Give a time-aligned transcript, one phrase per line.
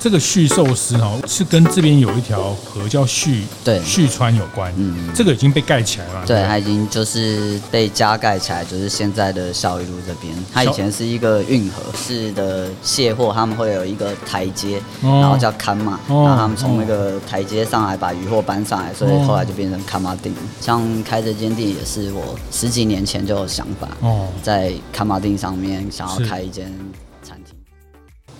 [0.00, 3.80] 这个旭寿司哦是跟这边有一条河叫旭对。
[3.84, 20.32] 旭川有关，嗯，这个已经被盖起来了，对，它已经就是被加盖起来，就是现在的孝一路这边，它以前是一个运河式的卸货，他们会有一个台阶，然后叫看马，然后他们从那个台阶上来把鱼货搬上来，所以后来就变成坎马町。
[20.62, 26.72] 像开这间店也是我十几年前就有想法，哦，在坎马町上面想要开一间。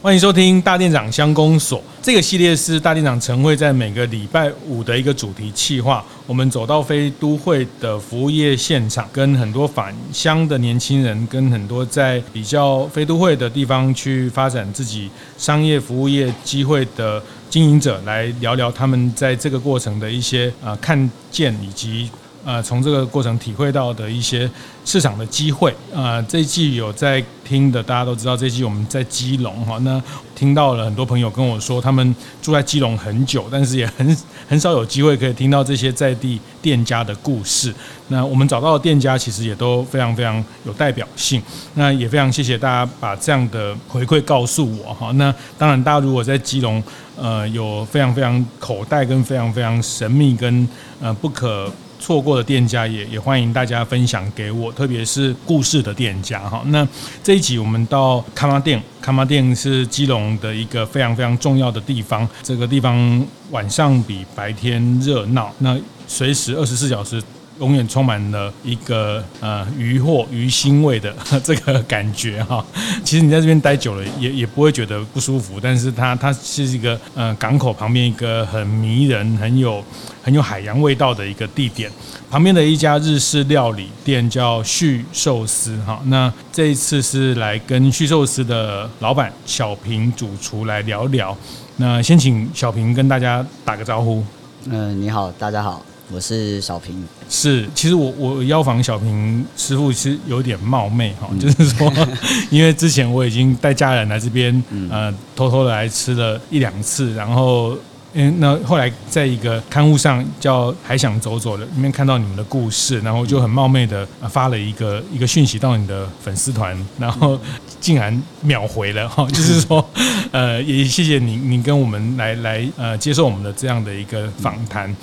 [0.03, 6.03] 欢迎收听大店长乡公所，这个系列是大店长晨会在每个礼拜五的一个主题企划。
[6.27, 22.09] 我们走到非都会的服务业现场，跟很多返乡的年轻人，跟很多在比较非都会的地方去发展自己商业服务业机会的经营者，来聊聊他们在这个过程的一些呃看见以及。
[22.45, 24.51] 呃，从这个过程体会到的一些
[24.85, 30.03] 市场的机会，呃，这一季有在听的，大家都知道，这一季我们在基隆哈，那
[30.35, 34.17] 听到了很多朋友跟我说，他们住在基隆很久，但是也很
[34.49, 37.75] 很少有机会可以听到这些在地店家的故事。
[38.09, 41.43] 那我们找到的店家其实也都非常非常有代表性，
[41.75, 45.13] 那也非常谢谢大家把这样的回馈告诉我哈。
[45.13, 46.83] 那当然，大家如果在基隆，
[47.17, 50.67] 呃，有非常非常口袋跟非常非常神秘跟
[51.03, 51.71] 呃不可。
[52.01, 56.63] 错过的店家也也欢迎大家分享给我，特别是故事的店家哈。
[56.67, 56.87] 那
[57.23, 62.29] 这一集我们到康巴店，康巴店是基隆的一个非常非常重要的地方。
[62.43, 65.79] 这个地方晚上比白天热闹，那
[66.09, 67.23] 随时二十四小时。
[67.61, 72.65] 永远充满了一个呃鱼货鱼腥味的 这个感觉哈。
[73.05, 79.85] 其实你在这边待久了也也不会觉得不舒服，但是它它是一个呃港口旁边一个很迷人、很有
[80.23, 81.91] 很有海洋味道的一个地点。
[82.31, 86.01] 旁边的一家日式料理店叫旭寿司哈。
[86.07, 91.37] 那这一次是来跟旭寿司的老板小平主厨来聊聊。
[91.77, 94.25] 那先请小平跟大家打个招呼。
[94.67, 95.83] 嗯、你好，大家好。
[96.13, 101.93] 我是小平，是，其实我我邀访小平师傅是有点冒昧哈，就是说，
[102.51, 107.77] 因为之前我已经带家人来这边，呃，偷偷的来吃了一两次，然后。
[108.13, 117.39] 嗯，那后来在一个刊物上叫“还想走走”的里面看到你们的故事，然后就很冒昧的发了一个一个讯息到你的粉丝团，然后
[117.81, 119.85] 竟然秒回了 哈，就是说，
[120.31, 124.95] 呃，也谢谢你，你跟我们来来呃接受我们的这样的一个访谈。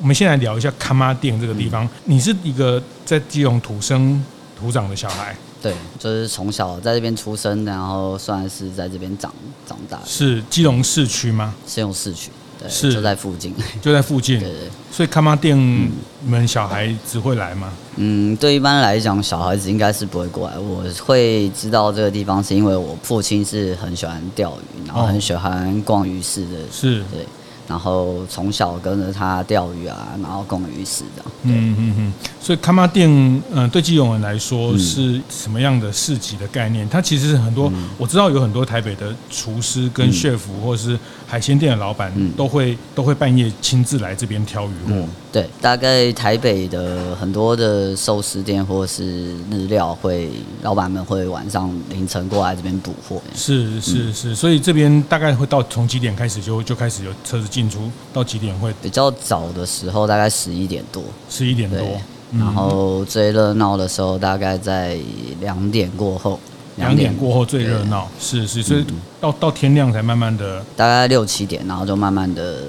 [0.00, 4.22] 我们先来聊一下崁仔顶这个地方，你是一个在基隆土生
[4.58, 9.32] 土长的小孩，对，就是从小在这边出生，然后算是在这边长
[9.66, 10.00] 长大。
[10.04, 11.54] 是基隆市区吗？
[11.66, 12.30] 基隆市区。
[12.68, 14.38] 是就在附近，就在附近。
[14.40, 17.72] 对对，所以看妈店你们小孩子会来吗？
[17.96, 20.58] 嗯，对，一般来讲，小孩子应该是不会过来。
[20.58, 26.58] 我会知道这个地方，是因为我父亲是很喜欢钓鱼，然后很喜欢逛鱼市的。
[26.72, 27.26] 是，对。
[27.66, 31.32] 然后从小跟着他钓鱼啊，然后逛鱼市这样。
[31.44, 32.12] 嗯嗯嗯。
[32.38, 33.08] 所以看妈店，
[33.54, 36.86] 嗯，对基隆人来说是什么样的市集的概念？
[36.90, 45.08] 它其实是很多，我知道有很多台北的厨师跟 chef 或者是海鲜店的老板都会都会半夜亲自来这边挑鱼货。
[45.32, 50.30] 对，大概台北的很多的寿司店或是日料会，
[50.62, 53.20] 老板们会晚上凌晨过来这边补货。
[53.34, 57.90] 是是是，所以这边大概会到从几点开始就就开始有车子进出？
[58.12, 58.72] 到几点会？
[58.80, 61.80] 比较早的时候大概十一点多，十一点多。
[62.38, 64.96] 然后最热闹的时候大概在
[65.40, 66.38] 两点过后，
[66.76, 68.84] 两点过后最热闹，是是，所以
[69.20, 72.62] 到到天亮才慢慢的，大概六七点，然后就慢慢的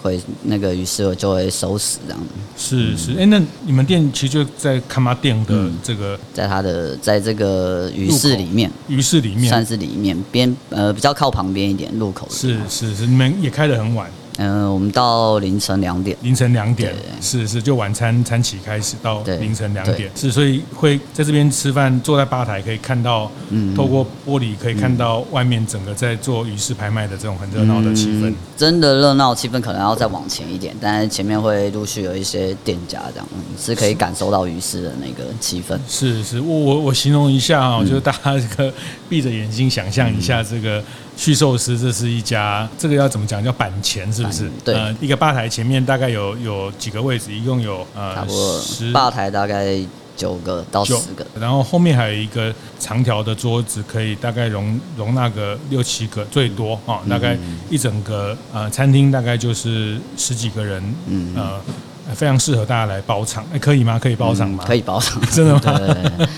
[0.00, 2.26] 会那个鱼市就会收拾这样子。
[2.56, 12.28] 是是，哎，那你们店其实就在卡玛店的这个，在它的在这个鱼市里面，鱼市里面算是里面边呃比较靠旁边一点入口。
[12.30, 14.08] 是是是，你们也开得很晚。
[14.38, 16.16] 嗯、呃，我们到凌晨两点。
[16.22, 28.30] 凌晨两点，是是，就晚餐餐起开始到凌晨两点，是，所以会在这边吃饭，坐在吧台可以看到，嗯，透过玻璃可以看到外面整个在做鱼市拍卖的这种很热闹的气氛。
[28.30, 33.28] 嗯、真的热闹气氛可能要再往前一点，但是前面会陆续有一些店家这样，
[33.60, 35.76] 是可以感受到鱼市的那个气氛。
[35.88, 38.72] 是是，我我我形容一下啊，就是大家这个
[39.08, 40.80] 闭着眼睛想象一下这个。
[41.18, 43.42] 旭寿司，这是一家，这个要怎么讲？
[43.42, 44.48] 叫板前是不是？
[44.64, 49.76] 对，呃，一个吧台前面大概有有几个位置，一共有呃，差不多十吧台大概
[50.16, 57.36] 九个到十个，然后后面还有一个长条的桌子，可以大概容容纳个六七个最多啊，大概
[57.68, 63.98] 一整个呃餐厅大概就是十几个人，嗯呃，非常适合大家来包场，哎，可以吗？
[63.98, 64.62] 可以包场吗？
[64.64, 65.60] 可以包场， 真的吗？
[65.76, 66.28] 对，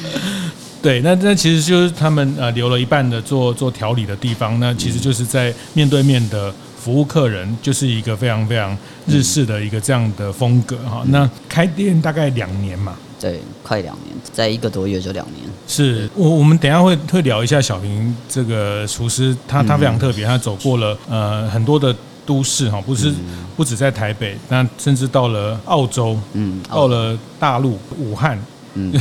[1.03, 11.03] 那那其实就是他们呃留了一半的做做调理的地方，那其实就是在面对面的服务客人，就是一个非常非常日式的一个这样的风格哈。
[11.09, 15.47] 那开店大概两年嘛，对，快两年，在一个多月就两年。
[15.69, 21.94] 是我我们等一下会会聊一下小平这个厨师，他他非常特别，他走过了呃很多的
[22.25, 23.12] 都市哈，不是
[23.55, 28.43] 不止在台北，那甚至到了澳洲，嗯，到了大陆武汉。
[28.75, 28.93] 嗯，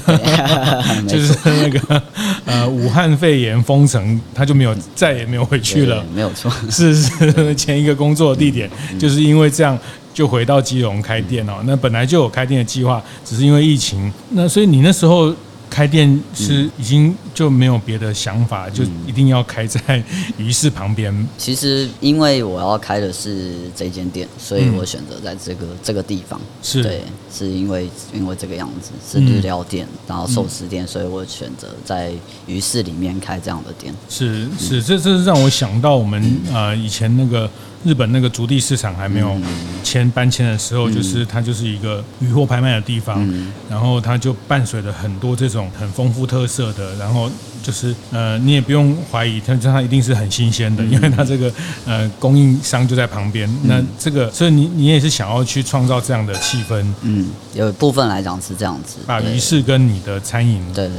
[1.08, 2.04] 就是那个
[2.46, 6.04] 呃，武汉肺炎封城，他就没有再也没有回去了。
[6.14, 8.70] 没有错， 是是前一个工作的地点，
[9.00, 9.78] 就是因为这样
[10.14, 11.54] 就回到基隆开店哦。
[11.66, 14.12] 那本来就有开店的计划，只是因为疫情。
[14.32, 15.34] 那所以你那时候。
[15.70, 20.04] 开店是已经就没有别的想法，嗯、就一定要开在
[20.38, 21.14] 鱼市旁边。
[21.38, 26.40] 其实因为我要开的是这间店，所以我选择在这个、嗯、这个地方。
[26.62, 32.12] 是对，是因为因为这个样子是日料店，嗯、然后寿司店，所以我选择在
[32.48, 33.94] 鱼市里面开这样的店。
[34.10, 37.50] 是是，这这是让我想到我们、嗯、呃以前那个。
[37.84, 39.36] 日本那个足地市场还没有
[39.84, 43.26] 迁搬迁的时候，就是它就是一个鱼货拍卖的地方，
[43.70, 47.30] 然后它就伴随着很多这种很丰富特色的，然后
[47.64, 51.52] 就是呃，你也不用怀疑它它一定是很新鲜的，因为它这个
[51.86, 53.50] 呃供应商就在旁边。
[53.64, 60.88] 那这个，所以你你也是想要去创造这样的气氛，嗯，有部分来讲是这样子，把鱼市跟你的餐饮对。
[60.88, 60.96] 对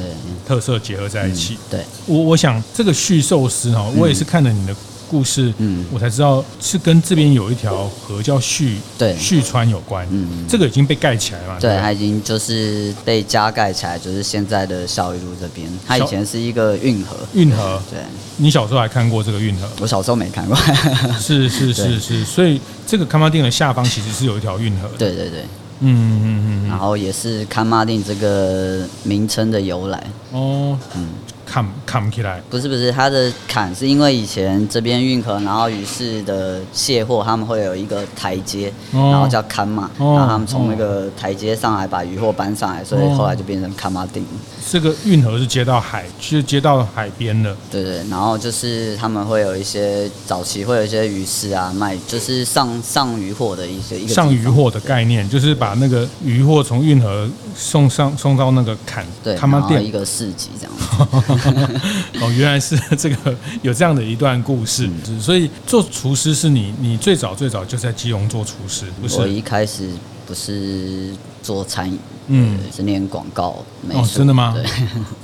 [0.47, 1.57] 特色结合在一起。
[1.71, 4.75] 对，我我想这个续寿司哈，我也是看了你的。
[5.11, 11.59] 故事，嗯，我才知道是跟这边有一条河叫旭，对，旭川有关，嗯，这个已经被盖起来了嘛？
[11.59, 17.99] 对，它已经就是被加盖起来，就是现在的孝一路这边，它以前是一个运河，运河，对，
[18.37, 19.69] 你小时候还看过这个运河？
[19.81, 20.57] 我小时候没看过，
[21.19, 25.41] 是是是是，所以这个崁仔顶的下方其实是有一条运河，对对对，
[25.81, 31.09] 嗯嗯嗯，然后也是康马定这个名称的由来，哦，嗯。
[31.51, 44.25] 砍砍不起来，不是不是，它的砍是因为以前这边运河，然后鱼市的卸货，他们会有一个台阶，哦、然后叫砍马，哦、然后他们从那个台阶上来把鱼货搬上来，所以后来就变成砍马顶。
[44.71, 47.57] 这个运河是接到海，是接到海边的。
[47.69, 59.81] 对对，然后就是他们会有一些早期会有一些鱼市啊卖，就是上上鱼货的一些一个上鱼货的概念，就是把那个鱼货从运河送上送到那个坎，对，他们店。
[59.81, 60.73] 一个市集这样。
[62.21, 69.19] 哦，原来是这个有这样的一段故事，嗯、所以做厨师是你，你最早最早就在基隆做厨师，不是？
[69.19, 69.89] 我一开始
[70.27, 71.99] 不是做餐饮，
[72.29, 74.01] 嗯，是念广告美术。
[74.01, 74.55] 哦，真的吗？
[74.55, 74.65] 对，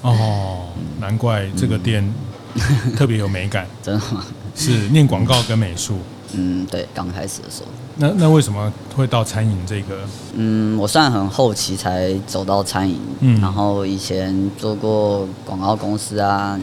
[0.02, 0.68] 哦，
[1.00, 2.08] 难怪这个店
[2.96, 4.24] 特别有美感， 真的吗？
[4.54, 5.98] 是念广告跟美术。
[6.32, 7.68] 嗯，对，刚开始的时候。
[7.98, 9.96] 那那为什么会到餐饮这个？
[10.34, 13.00] 嗯，我算很后期才走到餐饮。
[13.20, 16.58] 嗯，然后以前做过广告公司啊，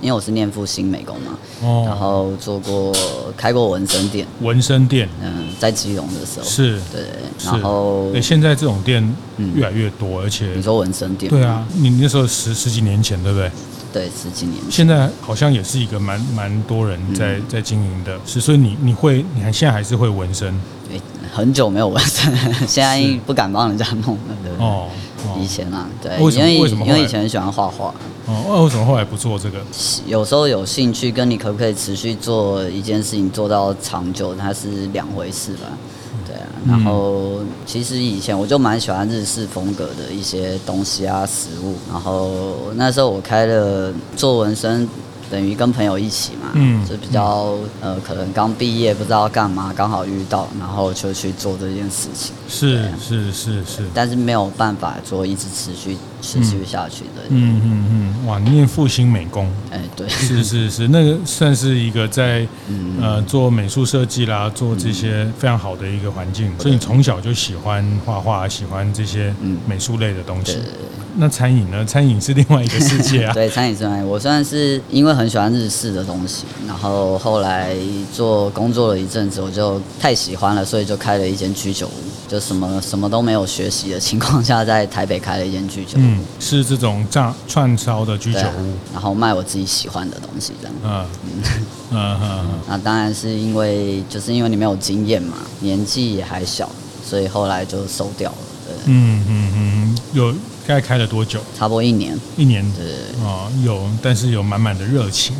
[0.00, 1.38] 因为我是念复兴美工嘛。
[1.62, 1.84] 哦。
[1.86, 2.94] 然后做过
[3.36, 4.26] 开过纹身店。
[4.40, 5.08] 纹身店。
[5.20, 6.46] 嗯，在基隆的时候。
[6.46, 6.80] 是。
[6.90, 7.02] 对。
[7.44, 8.10] 然后。
[8.12, 9.06] 对，现在这种店
[9.54, 10.54] 越来越多，而且。
[10.54, 11.28] 你说纹身店？
[11.30, 13.50] 对啊，你那时候十十几年前，对不对？
[13.92, 14.62] 对，十几年。
[14.70, 20.52] 现在好像也是一个蛮蛮多人在、嗯、在经营的，是，所以你你会，你还现在还是会纹身？
[20.88, 21.00] 对，
[21.32, 22.34] 很久没有纹身，
[22.68, 24.36] 现在不敢帮人家弄了。
[24.42, 24.88] 对哦，
[25.40, 26.84] 以前啊，对，为什么？
[26.84, 26.88] 为？
[26.88, 27.94] 因为以前很喜欢画画。
[28.26, 29.58] 哦，那为什么后来不做这个？
[30.06, 35.66] 有时候有兴趣，跟你可不可以持续做一件事情做到长久，它是两回事吧。
[36.68, 41.74] 然后，其实以前我就蛮喜欢日式风格的一些东西啊，食物。
[41.90, 44.88] 然后那时候我开了做纹身。
[45.30, 52.34] 等于跟朋友一起嘛，嗯，就比较呃，可能刚毕业不知道干嘛，刚好遇到，然后就去做这件事情。
[52.48, 57.22] 是是是是，但是没有办法做一直持续持续下去的。
[57.28, 62.46] 嗯嗯嗯，哇，你念复兴美工，哎，对，是是是，那个算是一个在
[63.00, 69.34] 呃做美术设计啦，做这些非常好的一个环境，所以你从小就喜欢画画，喜欢这些
[69.66, 70.58] 美术类的东西。
[71.20, 71.84] 那餐饮呢？
[71.84, 73.32] 餐饮是另外一个世界啊。
[73.34, 77.74] 对，餐饮是另外，我算是因为很喜欢日式的东西，然后后来
[78.12, 86.07] 做工作了一阵子，我就太喜欢了，所以就开了一间居酒屋，就什么什么都没有学习的情况下，在台北开了一间居酒屋。
[86.08, 90.74] 嗯，是这种炸串烧的居酒屋，啊，然后卖我自己喜欢的东西，这样。
[90.84, 91.06] 嗯
[91.90, 92.46] 嗯嗯嗯。
[92.68, 96.70] 那当然是因为就是因为你没有经验嘛，年纪也还小，
[97.04, 98.36] 所以后来就收掉了。
[98.66, 98.74] 对。
[98.86, 100.34] 嗯嗯嗯，有。
[100.68, 101.40] 大概开了多久？
[101.58, 102.14] 差不多一年。
[102.36, 102.62] 一年。
[102.76, 102.84] 对。
[103.24, 105.34] 哦，有，但是有满满的热情。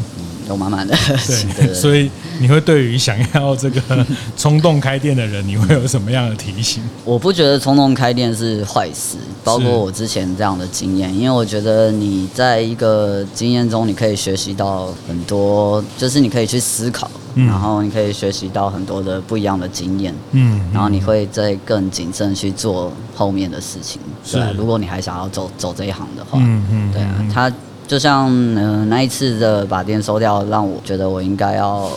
[0.49, 1.51] 有满满的热情。
[1.55, 1.75] 对。
[1.75, 4.07] 所以你会对于想要这个
[4.39, 6.83] 冲动开店的人，你会有什么样的提醒？
[7.05, 17.11] 我不觉得冲动开店是坏事，包括我之前这样的经验，因为我觉得你在一个经验中，你可以学习到很多，就是你可以去思考。
[17.47, 24.01] 然后你可以学习到很多的不一样的经验，嗯，然后你会再更谨慎去做后面的事情。
[24.33, 27.53] 对，如果你还想要走走这一行的话，嗯嗯，对啊，他
[27.87, 31.91] 就像嗯、呃、那一次的把店收掉，让我觉得我应该要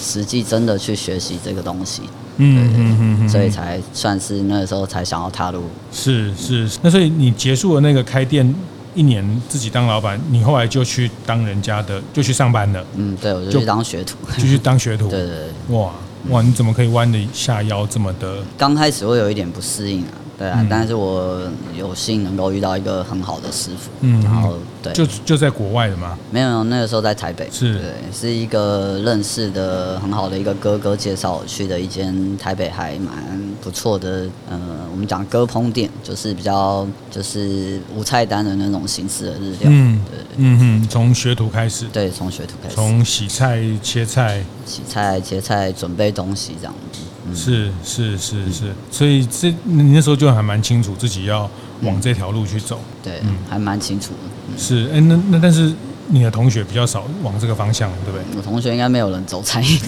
[0.00, 2.02] 实际真的去学习这个东西，
[2.36, 5.62] 嗯嗯嗯，所以才算是那个时候才想要踏入。
[5.92, 8.54] 是是，那所以你结束了那个开店。
[8.98, 12.84] 一年自己当老板，你后来就去当人家的，就去上班了。
[12.96, 15.06] 嗯，对，我就去当学徒，就去当学徒。
[15.08, 15.92] 对对对，哇
[16.30, 18.38] 哇，你怎么可以弯得下腰这么的？
[18.56, 20.10] 刚开始会有一点不适应啊。
[20.38, 21.42] 对啊，但是我
[21.76, 26.16] 有幸能够遇到一个很好的师傅，嗯，然后对，就就在国外的吗？
[26.30, 33.12] 没有，那个时候在台北，是，对，是一个认识的很好的一个哥哥介绍我去的一间台北还蛮
[33.60, 34.60] 不错的，呃，
[34.92, 46.72] 我们讲割烹店，就是比较就是无菜单的那种形式的日料，嗯，对，嗯哼，从学徒开始，对，从学徒开始，从洗菜、切菜、洗菜、切菜、准备东西这样。
[46.92, 47.00] 子。
[47.34, 51.48] 是是是是，所以这你那时候就还蛮清楚自己要
[51.82, 54.58] 往这条路去走，对，嗯，还蛮清楚的。
[54.58, 55.72] 是，哎，那那但是
[56.08, 58.36] 你的同学比较少往这个方向，对不对？
[58.36, 59.78] 我同学应该没有人走餐饮，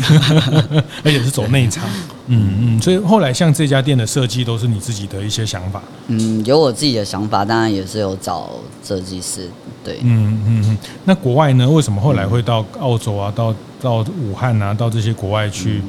[1.02, 1.88] 而且是走内场。
[2.32, 5.82] 嗯嗯，所以后来像这家店的设计都是你自己的一些想法。
[6.06, 8.50] 嗯，有我自己的想法，当然也是有找
[8.85, 9.49] 设计师。
[9.82, 10.78] 对，嗯嗯嗯。
[11.04, 11.68] 那国外呢？
[11.68, 15.82] 为什么后来会到澳洲啊，到到武汉啊，到这些国外去？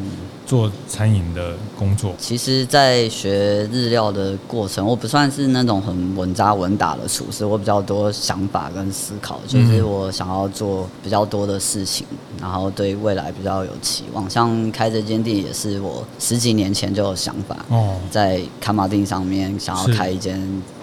[0.52, 12.06] 做餐饮的工作，其实，在学日料的过程，我不算是那种很稳扎稳打的厨师，我比较多想法跟思考，就是我想要做比较多的事情，
[12.42, 14.30] 然后对未来比较有期望。
[14.30, 20.38] 像开这间店，也是我十几年前就有想法，哦，在卡马丁上面想要开一间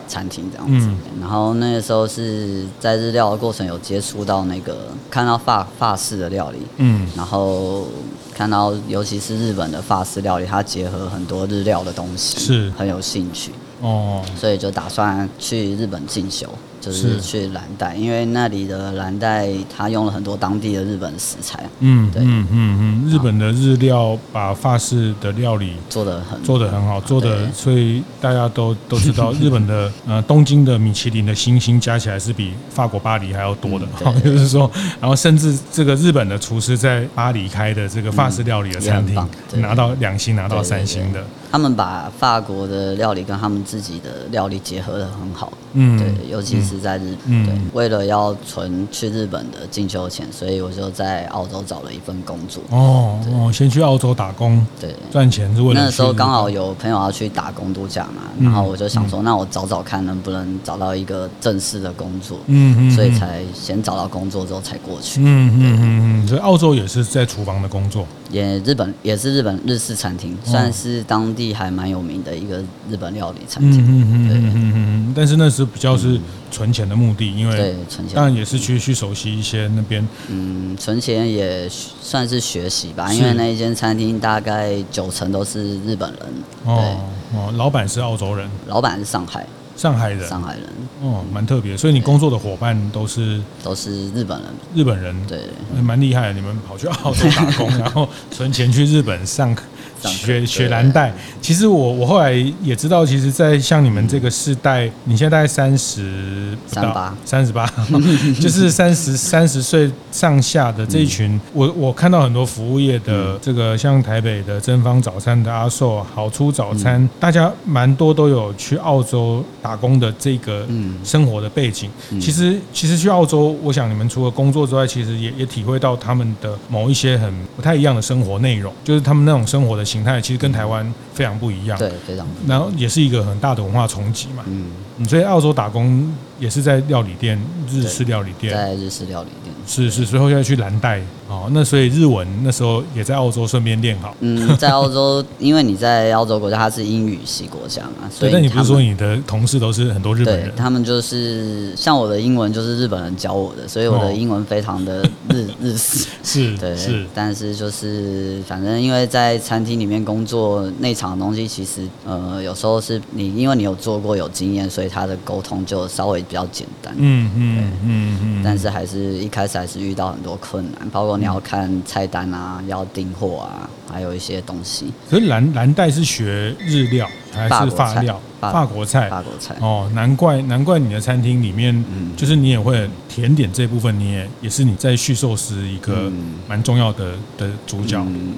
[0.09, 0.89] 餐厅这样子。
[1.21, 7.87] 然后那个时候是在日料的过程有接触到那个，看到法法式的料理，嗯，然后。
[8.35, 13.51] 看到，尤其是日本的法式料理，它结合很多日料的东西，是很有兴趣
[13.81, 16.49] 哦，所以就打算去日本进修。
[16.81, 21.69] 就是去蓝带，因为那里的蓝带它用了很多当地的日本食材。
[21.81, 33.87] 嗯，对，嗯嗯嗯，日本的日料把法式的料理做的很做的很好，做的，所以大家都都知道，日本的 呃东京的米其林的星星加起来是比法国巴黎还要多的。
[34.23, 34.71] 就是说，
[35.01, 39.29] 然后甚至这个日本的厨师在巴黎开的这个法式料理的餐厅，
[39.61, 41.25] 拿到两星，拿到三星的。
[41.51, 52.63] 他们把法国的料理跟他们自己的料理结合的很好，嗯，对，尤其是在日本，对，为了要存去日本的进修钱，所以我就在澳洲找了一份工作。
[52.71, 55.85] 哦哦，先去澳洲打工，对，赚钱是为了。
[55.85, 65.21] 那时候刚好有朋友要去打工度假嘛，然后我就想说，那我找找看能不能找到一个正式的工作，嗯嗯，所以才先找到工作之后才过去。
[65.21, 68.07] 嗯嗯嗯嗯，所以澳洲也是在厨房的工作。
[68.31, 72.59] 也日本也是日本日式餐厅，算是当地还蛮有名的一个
[72.91, 73.81] 日本料理餐厅。
[73.81, 75.13] 嗯嗯嗯嗯嗯嗯。
[75.17, 76.21] 但是那是比较是
[76.51, 80.07] 存钱的目的，因为对存钱，当然也是去去熟悉一些那边。
[80.29, 86.21] 嗯，存钱也算是学习吧，因为那一间餐厅大概九成都是日本人。
[86.65, 86.97] 哦
[87.35, 89.47] 哦，老板是澳洲人，老板是上海。
[89.79, 90.65] 上海人，上海人，
[91.01, 91.77] 哦，蛮特别。
[91.77, 95.45] 所以你工作的伙伴都是都是日本人，日本人，对，
[95.81, 96.33] 蛮厉害的。
[96.33, 99.63] 你们跑去澳洲打工， 然后存钱去日本上课。
[100.03, 107.67] 学学蓝带，其实我我后来也知道，其实，在像你们这个世代，你现在大概三十三十八，三十八，
[108.41, 120.67] 就是三十三十岁上下的这一群，我我看到很多服务业的这个，像台北的真芳早餐的阿寿，好出早餐，大家蛮多都有去澳洲打工的这个
[121.03, 121.91] 生活的背景。
[122.21, 129.88] 其实其实去澳洲，我想你们除了工作之外，其实也也体会到他们的某一些很不太一样的生活内容，就是他们那种生活的。
[129.89, 132.27] 形态其实跟台湾非常不一样，对，非常。
[132.47, 134.71] 然后也是一个很大的文化冲击嘛，嗯，
[135.09, 137.41] 所以澳洲打工也是在料理店，
[137.71, 139.55] 日式料理店，在日式料理店。
[139.67, 141.47] 是是，随后要去蓝带哦。
[141.53, 144.17] 那所以日文那时候也在澳洲顺便练好。
[144.21, 150.51] 嗯，在澳洲，因为你在澳洲国家，它是英语系国家嘛，所以那你不是说你的同事都是很多日本人？
[150.57, 156.07] 他们就是像我的英文就是日本人教我的，所以我的英文非常的日、哦、 日式。
[156.23, 157.05] 是，对，是。
[157.15, 166.95] 但是就是反正因为在餐厅里面工作，内场的东西其实呃有时候是你因为你有做过有经验，所以他的沟通就稍微比较简单。
[166.97, 168.43] 嗯嗯嗯嗯。
[168.45, 169.59] 但是还是一开始。
[169.59, 174.93] 还是遇到很多困难，包括你要看菜单啊，要订货啊，还有一些东西。
[175.11, 178.21] 可是蓝蓝带是学日料还是法料？
[178.41, 179.57] 法国菜，法国菜。
[179.61, 186.13] 哦，难怪难怪你的餐厅里面，嗯，就是你也会甜点这部分，你也也是你在续寿司一个
[186.47, 187.99] 蛮重要的的主角。
[188.07, 188.35] 嗯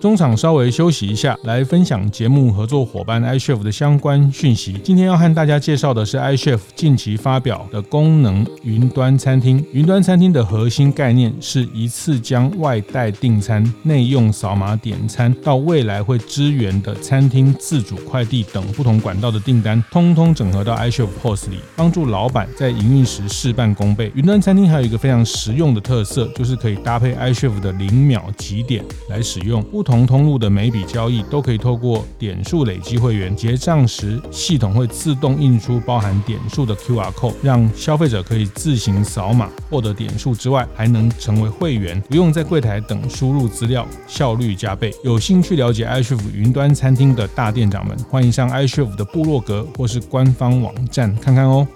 [0.00, 4.74] 中场稍微休息一下，来分享节目合作伙伴 iChef 的相关讯息。
[4.84, 9.64] 今天要和大家介绍的是 iChef 近期发表的功能云端餐厅。
[9.72, 24.12] 云端餐厅的核心概念是一次将外带订餐、内用扫码点餐，到未来会支援的餐厅自主快递等不同管道的订单，通通整合到 iChef POS 里，帮助老板在营运时事半功倍。
[24.14, 29.60] 云端餐厅还有一个非常实用的特色，就是可以搭配 iChef 的零秒集点来使用。
[29.64, 44.92] 不同通路的每笔交易都可以透过点数累积会员，结账时系统会自动印出包含点数的 QR code，让消费者可以自行扫码获得点数之外，还能成为会员，不用在柜台等输入资料，效率加倍。
[45.02, 51.66] 有兴趣了解 iChef 云端餐厅的大店长们，欢迎上 iChef 的部落格或是官方网站看看哦。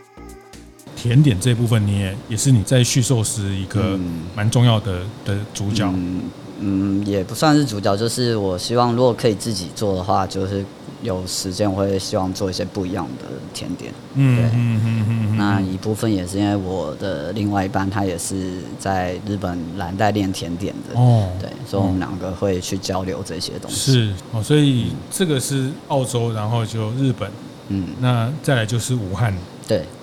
[0.95, 3.99] 甜点这部分，你也也是你在续寿司一个
[4.37, 5.91] 蛮重要的的主角。
[5.97, 6.21] 嗯
[6.65, 10.65] 嗯，也不算是主角，就是我希望如果可以自己做的话，就是
[11.03, 13.93] 有时间我会希望做一些不一样的甜点。
[14.15, 15.37] 嗯，对，嗯嗯嗯。
[15.37, 21.01] 那一部分也是因为我的另外一半他也是在日本蓝带练甜点的。
[21.01, 23.93] 哦，对，所以我们两个会去交流这些东西。
[23.93, 27.29] 是哦，所以这个是澳洲，然后就日本。
[27.69, 29.37] 嗯，那再来就是武汉。
[29.67, 29.85] 对。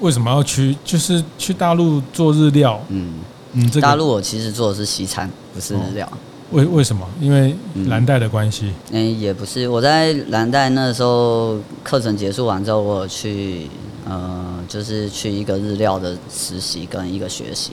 [0.00, 0.76] 为什么要去？
[0.84, 2.80] 就是去大陆做日料。
[2.88, 3.14] 嗯。
[3.52, 6.06] 嗯，这个、大陆我其实做的是西餐，不是日料。
[6.06, 6.18] 哦、
[6.52, 7.06] 为为什么？
[7.20, 8.72] 因为蓝带的关系。
[8.90, 9.68] 嗯，嗯，也不是。
[9.68, 13.68] 我在蓝带那时候课程结束完之后，我有去
[14.08, 17.72] 呃，就是去一个日料的实习跟一个学习，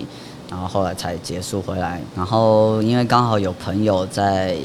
[0.50, 2.01] 然后后来才结束回来。
[2.15, 4.55] 然后因为刚好有朋友在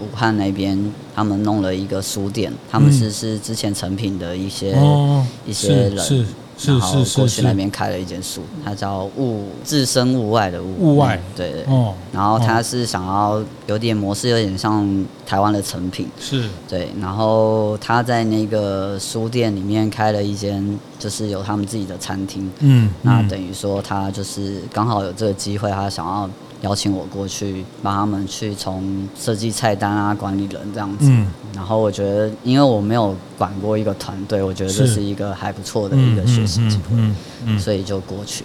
[0.00, 5.98] 武汉那边，他们弄了一个书店，他们是是之前成品的一些、哦、一些人。
[5.98, 6.24] 是
[6.56, 10.94] 是然后过去那边开了一间书，它叫物置身物外的物。
[10.94, 11.64] 物外，对对。
[11.64, 11.92] 哦。
[12.12, 16.08] 然后他是想要有点模式，有点像台湾的成品。
[16.20, 16.48] 是。
[16.68, 16.90] 对。
[17.00, 22.48] 然后他在那个书店里面开了一间，就是有他们自己的餐厅。
[22.60, 22.88] 嗯。
[23.02, 26.30] 那等于说他就是刚好有这个机会，他想要。
[26.62, 31.06] 邀请我过去帮他们去从设计菜单啊，管理人这样子。
[31.10, 31.26] 嗯。
[31.54, 37.58] 然后我觉得，因为我没有管过一个团队，我觉得这是一个还不错的一个学习机会。
[37.58, 38.44] 所以就过去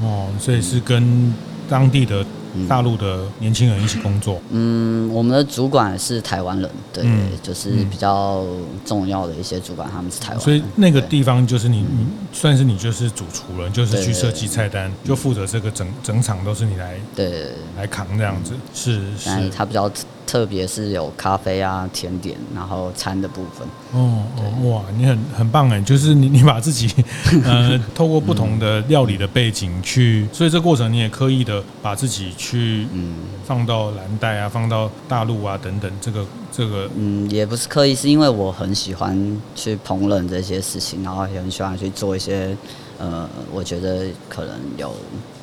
[0.00, 0.12] 这样。
[0.12, 1.34] 哦，所以是跟
[1.68, 2.24] 当地的。
[2.66, 4.40] 大陆的年轻人一起工作。
[4.50, 8.44] 嗯，我们的主管是台湾人，对，嗯、就是比较
[8.84, 10.44] 重要的一些主管，他们是台湾人。
[10.44, 18.54] 所以那个地方就是你，你算是你就是主厨了，就是去设计菜单，就负责这个整整场都是你来对来扛这样子。
[18.74, 19.90] 是是，但他比较。
[20.28, 23.66] 特别是有咖啡啊、甜点，然后餐的部分。
[23.94, 26.92] 哦哦哇，你很很棒哎，就是你 你把自己
[27.44, 33.14] 呃透过不同的料理的背景去，嗯、所以这过程你也刻意的把自己去嗯
[33.46, 42.54] 放到蓝带啊，放到大陆啊等等，这个这个嗯也不是刻意，是因为我很喜欢去烹饪这些事情，然后也很喜欢去做一些。
[42.98, 44.92] 呃，我觉得可能有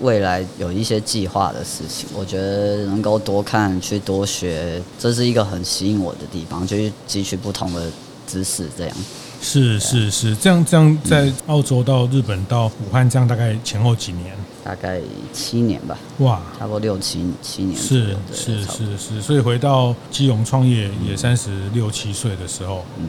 [0.01, 7.89] 未来有一些计划的事情，我觉得能够多看、去多学，这是一个很吸引我的地方，就是汲取不同的
[8.25, 8.97] 知识，这样。
[9.41, 14.35] 是是是，这样这样在澳洲到日本到武汉，这样大概前后几年？
[14.63, 14.99] 大概
[15.31, 15.95] 七年吧。
[16.19, 17.77] 哇，差不多六七七年。
[17.77, 22.83] 是是是是，所以回到基隆创业也三十六七岁的时候。
[22.97, 23.07] 嗯，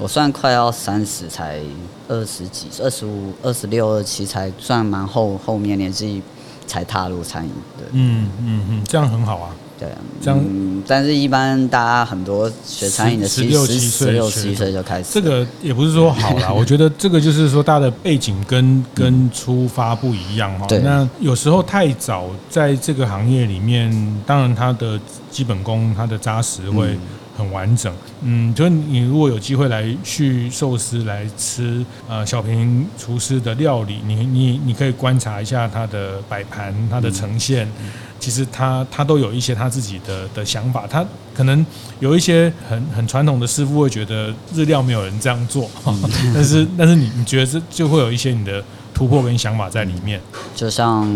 [0.00, 1.60] 我算快要三十才
[2.08, 6.20] 二十几，二十五、二十六、二七才算蛮后后面年纪
[6.66, 7.52] 才踏入餐饮。
[7.78, 9.54] 对，嗯嗯嗯，这样很好啊。
[9.78, 9.88] 对，
[10.22, 15.10] 这样、嗯，但是一般大家很多学餐饮的十六七岁，十六七岁就开始。
[15.12, 20.66] 这个也不是说好啦， 我觉得这个就是说，大家的背景跟跟出发不一样哈。
[20.66, 20.78] 对。
[20.78, 23.90] 那有时候太早在这个行业里面，
[24.26, 24.98] 当然他的
[25.30, 26.96] 基本功、他的扎实会
[27.36, 27.92] 很完整。
[28.22, 37.68] 嗯，就是你如果有机会来去寿司来吃，呃，小平厨师的料理，你你你可以观察一下他的摆盘，他的呈现。
[37.78, 41.64] 嗯其实他他都有一些他自己的的想法，他可能
[42.00, 46.02] 有一些很很传统的师傅会觉得日料没有人这样做，嗯、
[46.34, 48.62] 但是但是你你觉得这就会有一些你的
[48.94, 50.20] 突破跟想法在里面。
[50.54, 51.06] 就像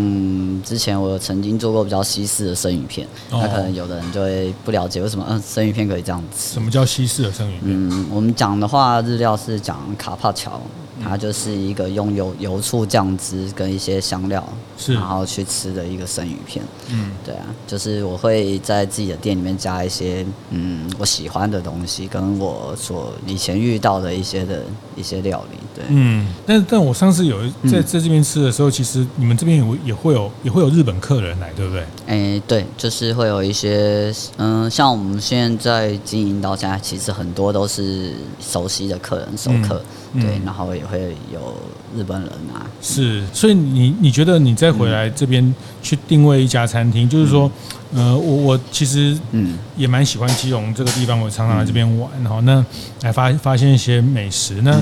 [0.63, 6.53] 之前我曾经做过比较西式的生鱼片，哦、那可能有的人就会不了解为什么嗯生鱼片可以这样吃。
[6.53, 7.61] 什么叫西式的生鱼片？
[7.63, 10.61] 嗯，我们讲的话日料是讲卡帕乔。
[11.03, 16.63] 它就是一个用油油醋酱汁跟一些香料，是然后去吃的一个生鱼片。
[16.89, 24.63] 嗯，对啊，就是我会在自己的店里面加一些嗯我喜欢的东西，跟我所以前遇到的一些的
[24.95, 25.57] 一些料理。
[25.73, 31.81] 对，嗯，但但我上次有在在这边吃的时候，其实你们这边也也会有也会有日本客人来，对不对？
[32.07, 39.75] 哎、欸，对，就是会有一些嗯，像我们现在在经营到现在，其实很多都是熟悉的客人熟客。
[39.77, 41.55] 嗯对，然后也会有
[41.95, 42.67] 日本人啊。
[42.81, 47.49] 是，所以你你觉得你再回来这边去定位一家餐厅，就是说，
[47.93, 49.57] 呃，我我其实嗯。
[49.77, 52.63] 也蛮喜欢基隆这个地方，我常常来这边玩，然后那
[53.01, 54.79] 来发发现一些美食，那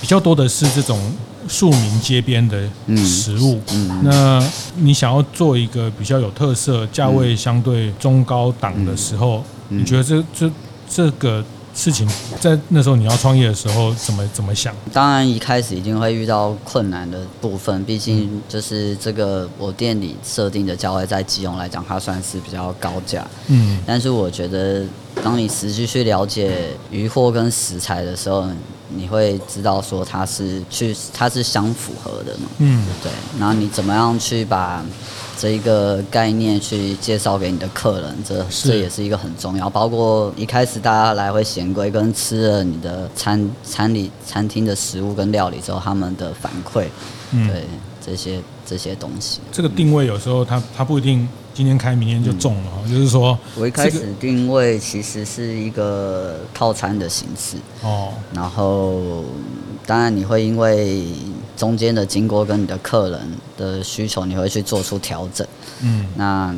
[0.00, 0.98] 比较多的是这种
[1.48, 3.60] 庶民街边的食物。
[3.72, 4.02] 嗯。
[4.02, 10.50] 那你想要做一个比较有特色、价位相对中高档的时候，你觉得这这
[10.88, 11.44] 这个？
[11.74, 12.06] 事情
[12.40, 14.74] 在那时候你要创业的时候怎么怎么想？
[14.92, 23.26] 当然一开始一定会遇到困难的部分，毕竟就是这个我店里设定的价位在基隆来讲，它算是比较高价。
[23.48, 24.84] 嗯，但是我觉得
[25.22, 28.46] 当你实际去了解鱼货跟食材的时候，
[28.94, 32.48] 你会知道说它是去它是相符合的嘛。
[32.58, 33.10] 嗯，对。
[33.38, 34.84] 然后你怎么样去把
[35.38, 39.68] 这一个概念去介绍给你的客人，这这也是一个很重要。
[39.68, 46.86] 包括一开始大家来回嫌贵，跟吃了你的餐餐里餐厅的食物跟料理之后，他们的反馈，
[47.32, 47.64] 嗯、对
[48.04, 49.40] 这些这些东西。
[49.50, 59.24] 这个定位有时候它它不一定今天开明天就中了，嗯、就是说我一开始定位其实是一个套餐的形式哦，然后
[59.86, 61.06] 当然你会因为。
[61.62, 63.20] 中间的经过跟你的客人
[63.56, 65.46] 的需求，你会去做出调整。
[65.80, 66.52] 嗯，那。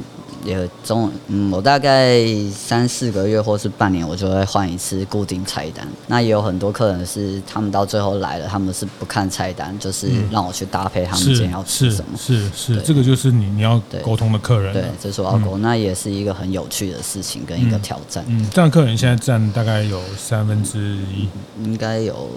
[0.44, 5.86] 也中，嗯，我大概三四个月或是半年，我就会换一次固定菜单。
[6.06, 12.16] 那也有很多客人是，他们到最后来了，他们是不看菜单，就是让我去搭配他们今天要吃什么。
[12.18, 14.72] 是是，是，这个就是你你要沟通的客人。
[14.72, 15.56] 对，对，这是我要沟。
[15.56, 18.24] 嗯、那也是一个很有趣的事情跟一个挑战。
[18.28, 21.28] 嗯，这样客人现在占大概有三分之一，
[21.64, 22.28] 应该有，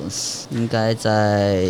[0.51, 1.65] 应该在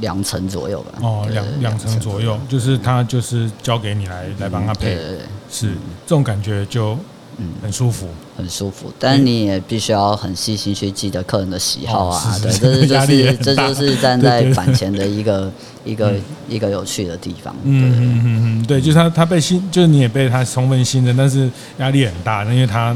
[0.00, 0.98] 两成左右吧。
[1.02, 4.94] 哦，两两成左右，就是他就是交给你来来帮他配。
[4.94, 5.18] 对对对
[5.52, 5.68] 是。
[6.06, 6.98] 这种感觉就
[7.36, 7.50] 嗯。
[7.62, 8.92] 很舒服，很舒服。
[8.98, 15.50] 但是你也必须要很细心去记得客人的喜好啊，对，这是就是这就是站在板前的一个
[15.84, 16.12] 一个
[16.48, 17.54] 一个有趣的地方。
[17.62, 22.94] 嗯嗯嗯对，就是他他被信，就是你也被他充分信任，但是压力很大，因为他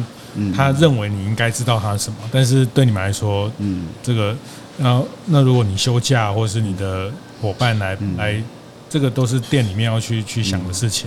[0.55, 4.37] 他认为你应该知道他什么，但是对你们来说，嗯，这个
[4.79, 8.43] 然后那如果你休假或者是你的伙伴来来。
[8.97, 11.07] 这个都是店里面要去去想的事情。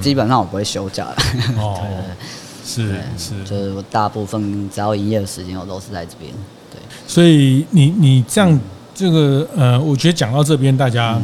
[0.00, 1.16] 基本上我不会休假的。
[1.58, 1.78] 哦，
[2.64, 6.32] 是是，就是我大部分只要营业的时间，我都是在这边。
[6.70, 8.58] 对，所以你你这样
[8.94, 11.20] 这个呃，我觉得讲到这边，大家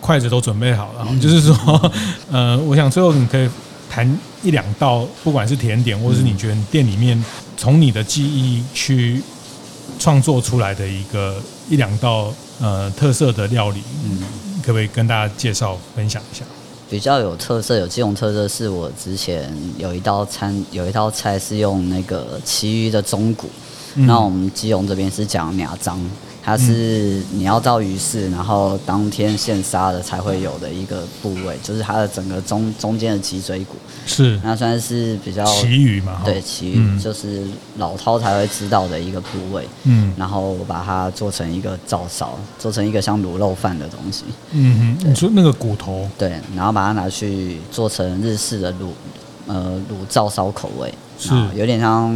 [0.00, 1.92] 筷子都准备好了，嗯、就是说
[2.30, 3.50] 呃，我想最后你可以
[3.90, 4.08] 谈
[4.44, 7.20] 一两道，不管是甜点，或者是你觉得你店里面
[7.56, 9.20] 从你的记忆去
[9.98, 13.82] 创作出来的一个一两道呃特色的料理。
[14.04, 14.22] 嗯。
[14.62, 16.44] 可不可以跟大家介绍分享一下？
[16.88, 23.48] 比较有特色、有基隆特色，是我之前有一道餐，有一道菜是用那个其余的中骨。
[23.94, 25.98] 嗯、那我们基隆这边是讲鸟章。
[26.44, 33.76] 它是你要到鱼市，然后当天现杀的才会有的一个部位，就是它的整个中中间的脊椎骨，
[34.06, 36.20] 是那算是比较旗鱼嘛？
[36.24, 37.44] 对，旗鱼、嗯、就是
[37.78, 39.68] 老饕才会知道的一个部位。
[39.84, 44.24] 嗯，然后我把它做成一个照烧，做成一个像卤肉饭的东西。
[44.50, 46.08] 嗯哼，你说那个骨头？
[46.18, 48.88] 对，然后把它拿去做成日式的卤
[49.46, 52.12] 呃卤照烧口味，是有点像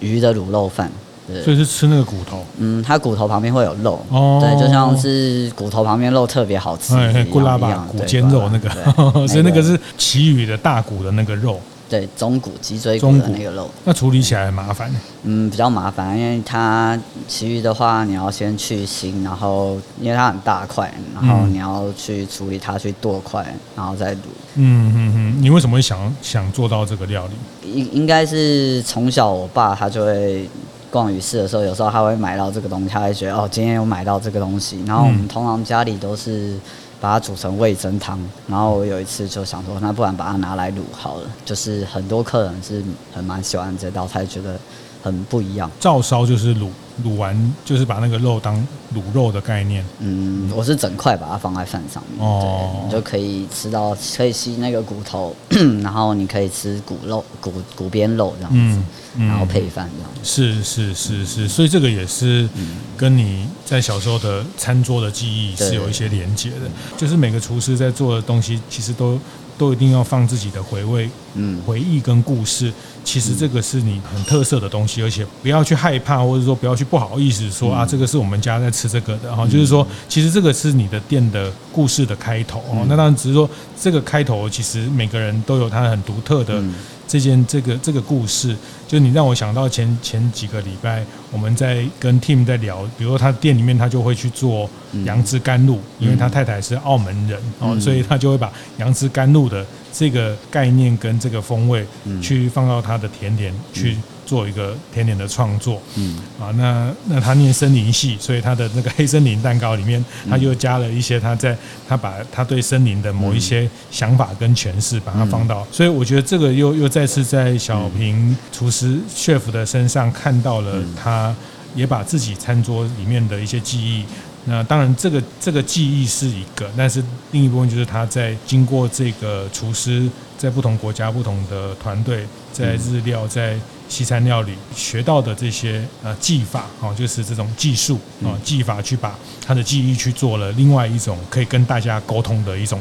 [0.00, 0.92] 鱼的卤肉饭。
[1.32, 6.94] 对所以是吃那个骨头，嗯，它骨头旁边会有肉，哦，对，就像是骨头旁边肉特别好吃，
[7.30, 8.68] 骨拉巴骨尖肉那个，
[9.28, 13.68] 所以那个是其余的大骨的那个肉，对，中骨、脊椎骨的那个肉。
[13.84, 14.90] 那处理起来很麻烦。
[15.22, 23.44] 嗯，比较麻烦，因为它其余的话，你要先去腥，然后因为它很大块，然后你要去处理它，去剁块，
[23.76, 24.18] 然后再卤。
[24.54, 27.70] 嗯嗯嗯，你为什么会想想做到这个料理？
[27.70, 30.48] 应应该是从小我爸他就会
[30.90, 34.82] 逛鱼市的时候，有时候他会买到这个东西，他会觉得哦，今天有买到这个东西。
[34.86, 36.58] 然后我们通常家里都是
[37.00, 38.18] 把它煮成味增汤。
[38.48, 41.22] 然后我有一次就想说，那不然把它拿来卤好了。
[41.44, 44.58] 就是很多客人是很蛮喜欢这道菜，觉得。
[45.02, 46.68] 很不一样，照烧就是卤
[47.04, 48.56] 卤完，就是把那个肉当
[48.94, 49.84] 卤肉的概念。
[49.98, 55.34] 嗯，我是整块把它放在饭上面，哦，对，你就可以吃到，可以吸那个骨头，
[55.82, 58.84] 然后你可以吃骨肉、骨骨边肉这样子，嗯
[59.16, 60.20] 嗯、然后配饭这样子。
[60.22, 62.48] 是是是是，所以这个也是
[62.96, 66.68] 跟你在小时候的餐桌的记忆是有一些连结的。
[66.96, 69.18] 就是每个厨师在做的东西，其实都。
[69.60, 72.72] 都一定要放自己的回味、嗯，回忆跟故事。
[73.04, 79.46] 其实这个是你很特色的东西，而且不要去害怕，或者说不要去不好意思说啊，这个是我们家在吃这个的哈。
[79.46, 82.86] 就是说，其实这个是你的店的故事的开头哦。
[82.88, 86.62] 那当然只是说这个开头，其实每个人都有他很独特的。
[87.10, 94.70] 这件这个这个故事，就你让我想到前前几个礼拜，我们在跟 Tim 在聊，比如说他店里面他就会去做
[95.04, 101.84] 杨枝甘露，因为他太太是澳门人哦，所以他就会把杨枝甘露的这个概念跟这个风味
[102.22, 103.96] 去放到他的甜点去。
[104.26, 106.18] 做一个甜点的创作，嗯。
[106.40, 111.56] 啊，那那他念森林系，所以他的那个黑森林蛋糕里面，他又加了一些他在
[111.88, 121.34] 他把他对森林的某一些想法跟诠释，把它放到，所以我觉得这个又又再次在小平厨师 chef 的身上看到了，他
[121.74, 124.04] 也把自己餐桌里面的一些记忆。
[124.46, 133.54] 那当然，这个这个记忆是一个，但是另一部分就是他在经过这个厨师在不同国家、不同的团队，在日料、在
[133.90, 142.80] 西餐料理学到的这些呃技法啊，就是这种技术啊技法，去把他的记忆去做了另外一种可以跟大家沟通的一种。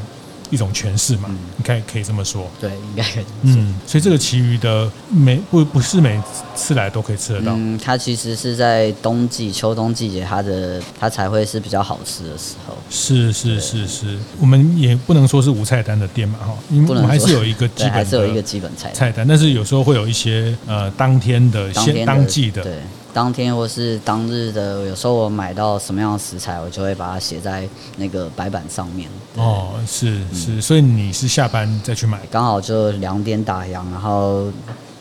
[0.49, 2.49] 一种诠释嘛，应该可以这么说。
[2.59, 3.25] 对，应该可以。
[3.43, 6.21] 嗯，所以这个其余的每不不是每
[6.55, 7.53] 次来都可以吃得到。
[7.55, 12.77] 嗯，它其实是在冬季、秋冬季节，它的它才会是比较好吃的时候。
[12.89, 22.63] 是是是是，我们也不能说是无菜单的店嘛，哈，因为我们还是有一个基本，还是有一个基本菜菜单，但是有时候会有一些呃当天的、现当季的。
[22.63, 22.79] 对。
[23.13, 27.67] 当天或是当日的，有时候我买到什么样的食材，我就会把它写在
[27.97, 29.09] 那个白板上面。
[29.35, 32.19] 哦，是是，所以你是下班再去买？
[32.29, 34.51] 刚好就两点打烊，然后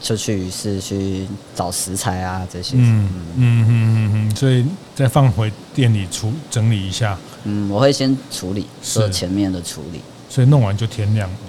[0.01, 2.77] 就去鱼市去找食材啊这些。
[2.77, 7.19] 嗯嗯嗯嗯嗯，所以再放回店里处整理一下。
[7.45, 10.01] 嗯，我会先处理，做前面的处理。
[10.31, 11.29] 所以弄完就天亮。
[11.31, 11.48] 嗯。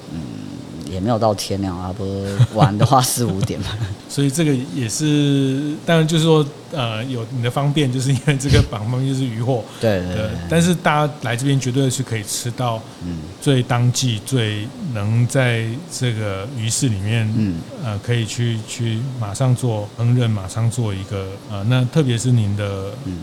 [0.90, 2.26] 也没有到天亮啊，不
[2.56, 3.68] 晚的话四五点嘛。
[4.10, 9.64] 所以这个也是，当然就是说，呃，有你的方便，就是因为这个榜方就是鱼货。
[9.80, 10.30] 对对，对。
[10.50, 23.20] 但是大家来这边绝对是可以吃到，嗯，最当季、最能在这个鱼市里面，嗯，呃，可以去去马上做烹饪，马上做一个，呃，那特别是您的，嗯，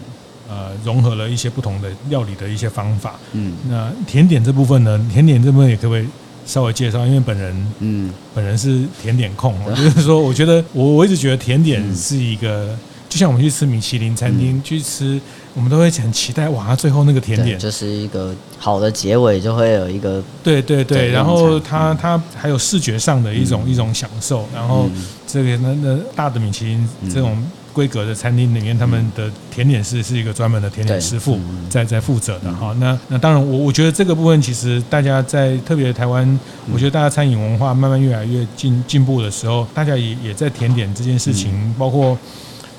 [0.49, 6.07] 呃，融合了一些不同的料理的一些方法，嗯，那甜点这部分呢，甜点这部分也可不可以？
[6.47, 12.75] 稍微介绍，因为本人，嗯，本人是甜点控，就是说，我觉得我我一直觉得甜点是一个，
[13.09, 15.21] 就像我们去吃米其林餐厅去吃，
[15.55, 24.89] 我们都会很期待哇，最后那个甜点就是一个好的结尾，就会有一个，对对对，然后它它还有视觉上的一种一种享受，然后
[25.27, 27.37] 这个那那大的米其林这种。
[27.77, 32.75] 规格的餐厅里面，他们的甜点师是一个专门的甜点师傅在在负责的哈。
[32.81, 36.41] 那那当然，我我觉得这个部分其实大家在特别台湾，
[36.73, 42.17] 我觉得大家餐饮文化慢慢越来越进进步的时候，大家也也在甜点这件事情，包括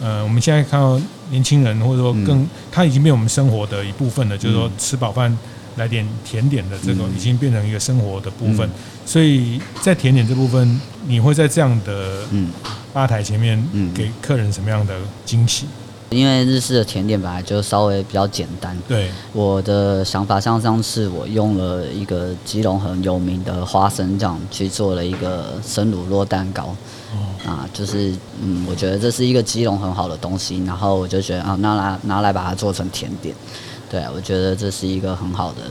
[0.02, 5.38] 呃，我们现在看到年轻人或者说更，他已经变我们生活的一部分了，就是说吃饱饭
[5.78, 8.70] 来点甜点的这种，已经变成一个生活的部分。
[9.06, 12.52] 所以在甜点这部分，你会在这样的嗯。
[12.94, 13.64] 吧台前面，
[13.94, 15.68] 给客人什么样的惊喜？
[16.10, 18.76] 因为日式的甜点本来就稍微比较简单。
[18.88, 26.76] 对，我的想法像上次我用了一个基隆很有名的花生酱去做了一个生乳酪蛋糕。
[27.14, 33.36] 哦，啊，就是嗯，我觉得这是一个基隆很好的东西，然后我就觉得啊，拿来拿来把它做成甜点。
[33.90, 35.62] 对，我觉得这是一个很好的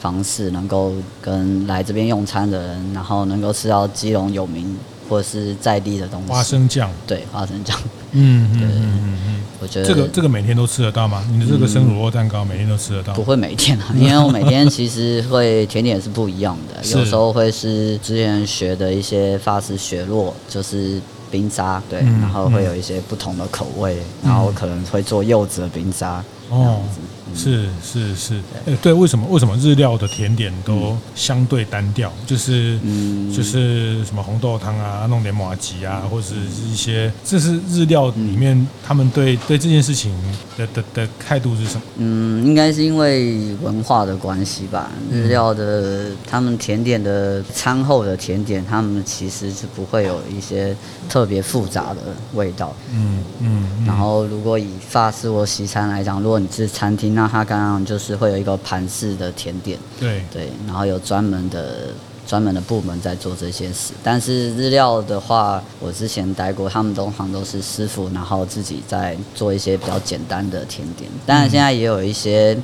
[0.00, 4.76] 方式，能够跟来这边用餐的人，然后能够吃到基隆有名。
[5.08, 6.28] 或者是在地的东西。
[6.30, 7.74] 花生酱，对，花生酱。
[8.12, 11.26] 嗯 嗯嗯嗯，我觉得这个这个每天都吃得到吗？
[11.32, 13.14] 你的这个生乳酪蛋糕每天都吃得到？
[13.14, 21.00] 不会每天啊，因为我每天其实会甜点是不一样的， 有时候会是之前学的一些法式雪落，就是。
[21.30, 26.24] 冰沙对，嗯、然后会有一些不同的口味，嗯、然后可能会做柚子的冰沙。
[26.48, 26.88] 哦，嗯、
[27.34, 32.12] 是是是，对，对，为什么为什么日料的甜点都相对单调？
[32.26, 36.34] 就是嗯，就是什么红豆汤啊，弄点麻吉啊，或者是
[36.70, 40.12] 一些，这是日料里面他们对对这件事情
[40.56, 41.82] 的的的态度是什么？
[41.96, 44.90] 嗯，应该是因为文化的关系吧。
[45.12, 50.76] 日料的他们甜点的餐后的甜点，他们其实是不会有一些
[51.08, 52.00] 特别复杂的
[52.34, 52.74] 味道。
[52.92, 61.88] 嗯嗯，然后如果以法式或西餐来讲，如果你是餐厅，那他刚刚就是会有一个盘式的甜点，对对，然后有专门的。
[62.28, 71.10] 专门的部门在做这些事，但是日料的话，我之前待过，他们通常都是师傅，然后自己在做一些比较简单的甜点。
[71.24, 72.54] 当然，现在也有一些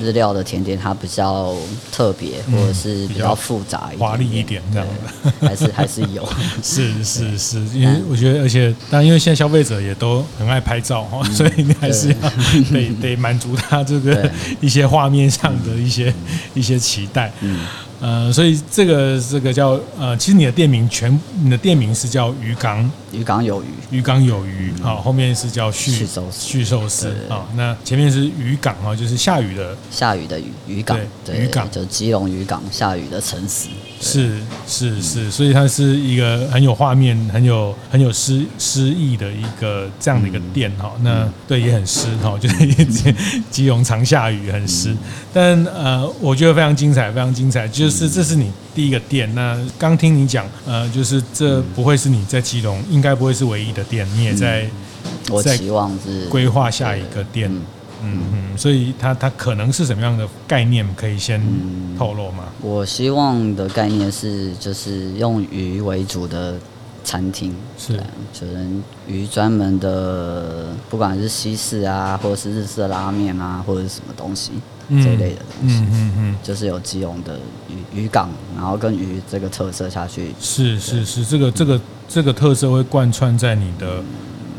[0.00, 1.54] 日料的甜点，它比较
[1.92, 4.88] 特别，或者是比较复杂一点、华丽一点这样
[5.22, 6.28] 的，还是还是有。
[6.60, 12.30] 是 是是，因为我觉得，而且当然，因为现在消费者也都很爱拍照哈，所以你还是要
[12.72, 14.28] 得得满足他这个
[14.60, 16.12] 一些画面上的一些
[16.54, 17.30] 一些期待。
[17.40, 17.60] 嗯。
[18.02, 33.68] 呃，所以这个这个叫呃，其实你的店名全，你的店名是叫鱼港，鱼港有鱼，鱼港有鱼，好，后面是叫旭寿旭寿司，啊，那前面是渔港啊，就是下雨的下雨的渔渔港，对，渔港就基隆渔港下雨的城市，
[34.00, 34.36] 是
[34.66, 43.14] 是是，所以它是一个很有画面、很有很有诗诗意的一个这样的一个店哈，那对也很湿哈， 就是
[43.48, 44.92] 基隆常下雨很湿，
[45.32, 47.91] 但呃，我觉得非常精彩，非常精彩，就是。
[47.92, 49.32] 是，这是你第一个店。
[49.34, 54.08] 那刚听你讲，呃，就是这不会是你在基隆，应该不会是唯一的店。
[54.16, 54.68] 你也在，
[55.30, 57.50] 我期望是规划下一个店。
[58.04, 60.84] 嗯嗯，所以它它可能是什么样的概念？
[60.96, 61.40] 可以先
[61.96, 62.44] 透露吗？
[62.60, 66.56] 我希望的概念是，就是用鱼为主的
[67.04, 67.96] 餐厅，是，
[68.32, 68.66] 就是
[69.06, 74.50] 鱼专门的，不管是西式啊，或者是日式的拉面啊，或者是什么东西。
[74.90, 77.38] 这一类的东西，嗯嗯嗯，就是有基隆的
[77.94, 84.02] 渔渔港，然后跟鱼这个特色下去，是是是，这个这个这个特色会贯穿在你的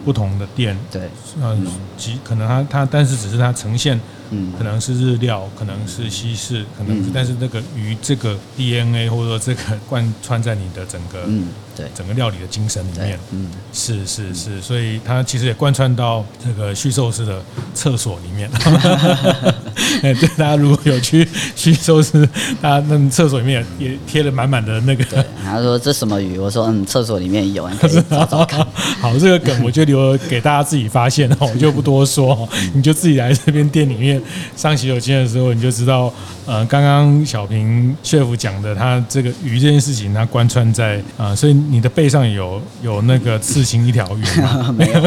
[0.04, 1.10] 不同的店，对，
[1.42, 1.66] 嗯，
[1.98, 4.00] 即可能它它，但是只是它呈现，
[4.32, 11.48] 嗯，可能是日料，可能是西式，可能是，但是那个鱼这个 DNA 或者说这个贯穿在你的整个，嗯。
[11.76, 17.42] 对整个料理的精神里面，嗯，是是是，所以它其实也贯穿到这个旭寿司的
[17.74, 18.50] 厕所里面。
[20.04, 22.28] 哎，对，大家如果有去 旭寿司，
[22.62, 25.04] 大家那厕所里面也贴了满满的那个。
[25.06, 26.38] 对，他说这什么鱼？
[26.38, 28.66] 我说嗯，厕所里面有，你可以 找找看。
[29.02, 34.22] 好，这个梗我就留给大家自己发现，我就不多说，你就自己来这边店里面
[34.56, 36.14] 上洗手间的时候，你就知道，
[36.46, 41.63] 呃，刚刚小平 chef 讲的，他这个鱼这件事情，它贯穿在啊、呃，所以。
[41.70, 44.74] 你的背上有有那个刺青一条鱼吗？
[44.78, 45.02] 没有，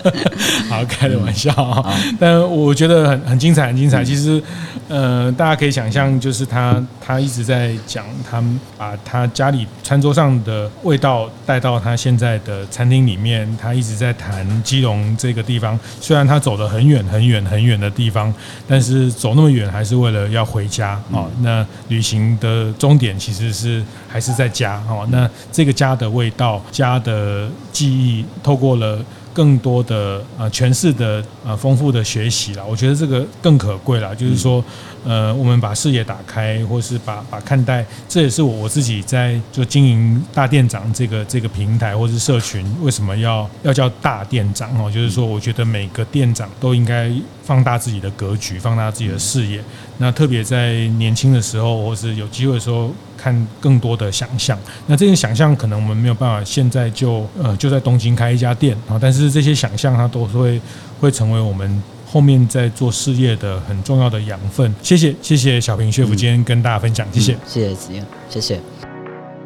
[0.68, 1.94] 好开的玩笑啊！
[2.18, 4.04] 但我觉得很很精彩，很精彩。
[4.04, 4.42] 其实，
[4.88, 8.42] 呃，大家可以想象，就是他他一直在讲，他
[8.76, 13.48] 把他家里餐桌上的味道带到他现在的餐厅里面。
[13.60, 18.32] 他一直在谈基隆这个地方，虽然他走了很远很远很远的地方，
[18.66, 21.26] 但是走那么远还是为了要回家啊。
[21.42, 25.06] 那旅行的终点其实是还是在家哦。
[25.10, 25.91] 那这个家。
[25.92, 28.98] 家的味道，家的记忆，透过了
[29.32, 34.14] 更多的啊诠释的啊丰富的学习了，我觉得这个更可贵了。
[34.16, 34.64] 就是说，
[35.04, 44.90] 呃，我们把视野打开，或是把把看待，这也是我我自己在就经营大店长这个这个平台或是社群，为什么要要叫大店长哦？
[44.90, 47.10] 就是说，我觉得每个店长都应该
[47.42, 49.62] 放大自己的格局，放大自己的视野。
[49.98, 52.90] 那特别在年轻的时候，或是有机会的时候。
[53.14, 60.60] 看更多的想象，那这些想象可能我们没有办法现在就呃就在东京开一家店啊，但是这些想象它都会
[61.00, 61.80] 会成为我们
[62.12, 64.74] 后面在做事业的很重要的养分。
[64.82, 68.91] 谢谢谢谢小平 chef 今天跟大家分享，谢谢、嗯、谢谢子燕，谢谢。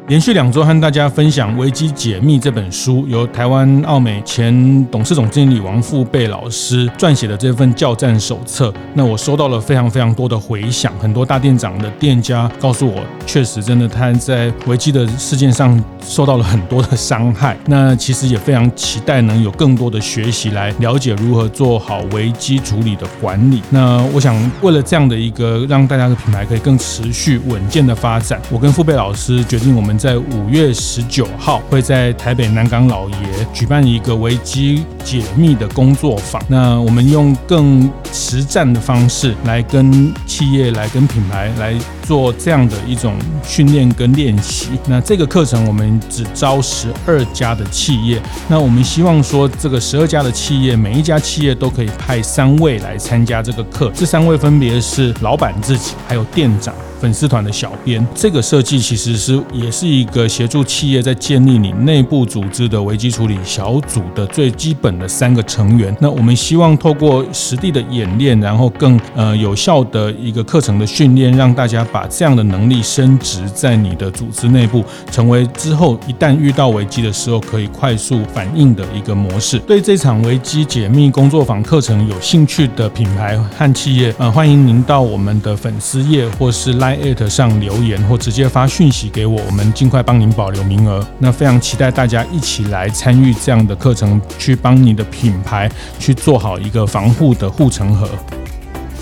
[0.07, 8.73] 连续两周和大家分享《危机解密》这本书，由台湾奥美前董事总经理王富贝老师撰写的这份教战手册。
[8.93, 17.57] 那我收到了非常非常多的回响，很多大店长的店家告诉我，确实真的他在危机的事件上受到了很多的伤害。
[17.65, 23.61] 那其实也非常期待能有更多的学习来了解如何做好危机处理的管理。
[23.69, 29.96] 那我想为了这样的一个让大家的品牌可以更持续稳健的发展，我跟富贝老师决定我们。
[29.97, 33.15] 在五月十九号会在台北南港老爷
[33.53, 36.41] 举办一个危机解密的工作坊。
[36.47, 41.73] 那我们用更实战的方式来跟企业、来跟品牌来
[42.07, 44.69] 做这样的一种训练跟练习。
[44.87, 48.21] 那这个课程我们只招十二家的企业。
[48.47, 53.91] 那我们希望说，这个十二家的企业，每一家企业都可以派三位来参加这个课。
[53.93, 56.73] 这三位分别是老板自己，还有店长。
[56.99, 65.95] 粉丝团的小编，这个设计其实是也是一个协助企业在建立你内部组织的危机处理小组的最基本的三个成员。
[66.01, 79.57] 那我们希望透过实地的演练，然后更呃有效的一个课程的训练，让大家把把这样的能力升值在你的组织内部，成为之后一旦遇到危机的时候可以快速反应的一个模式。
[79.59, 86.93] 对这场危机解密工作坊课程有兴趣的品牌和企业，呃，欢迎您到我们的粉丝页或是拉。
[86.97, 91.05] @上留言或直接发讯息给我，我们尽快帮您保留名额。
[91.19, 98.07] 那非常期待大家一起来参与这样的课程，去帮你的品牌去做好一个防护的护城河。